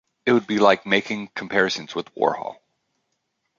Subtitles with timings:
[0.25, 2.57] It would be like making comparisons with Warhol.